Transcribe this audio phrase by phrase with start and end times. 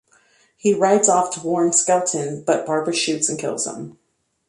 [0.57, 3.99] He rides off to warn Skelton, but Barbara shoots and kills him.